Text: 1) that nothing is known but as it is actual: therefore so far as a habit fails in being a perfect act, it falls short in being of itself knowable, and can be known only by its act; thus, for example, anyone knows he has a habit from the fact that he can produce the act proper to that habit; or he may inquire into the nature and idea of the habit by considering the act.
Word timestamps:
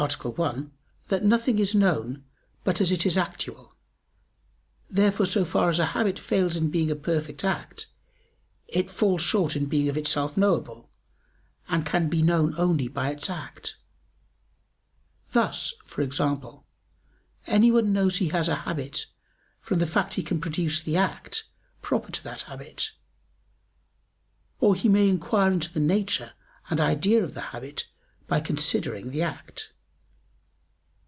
1) 0.33 0.71
that 1.09 1.23
nothing 1.23 1.59
is 1.59 1.75
known 1.75 2.25
but 2.63 2.81
as 2.81 2.91
it 2.91 3.05
is 3.05 3.19
actual: 3.19 3.75
therefore 4.89 5.27
so 5.27 5.45
far 5.45 5.69
as 5.69 5.77
a 5.77 5.85
habit 5.93 6.17
fails 6.17 6.55
in 6.57 6.71
being 6.71 6.89
a 6.89 6.95
perfect 6.95 7.43
act, 7.43 7.85
it 8.67 8.89
falls 8.89 9.21
short 9.21 9.55
in 9.55 9.67
being 9.67 9.87
of 9.89 9.95
itself 9.95 10.35
knowable, 10.35 10.89
and 11.69 11.85
can 11.85 12.09
be 12.09 12.23
known 12.23 12.55
only 12.57 12.87
by 12.87 13.11
its 13.11 13.29
act; 13.29 13.77
thus, 15.33 15.75
for 15.85 16.01
example, 16.01 16.65
anyone 17.45 17.93
knows 17.93 18.17
he 18.17 18.29
has 18.29 18.47
a 18.47 18.55
habit 18.65 19.05
from 19.59 19.77
the 19.77 19.85
fact 19.85 20.09
that 20.09 20.15
he 20.15 20.23
can 20.23 20.41
produce 20.41 20.81
the 20.81 20.97
act 20.97 21.43
proper 21.83 22.11
to 22.11 22.23
that 22.23 22.41
habit; 22.49 22.93
or 24.59 24.73
he 24.73 24.89
may 24.89 25.07
inquire 25.07 25.51
into 25.51 25.71
the 25.71 25.79
nature 25.79 26.33
and 26.71 26.81
idea 26.81 27.23
of 27.23 27.35
the 27.35 27.51
habit 27.53 27.85
by 28.25 28.39
considering 28.39 29.11
the 29.11 29.21
act. 29.21 29.73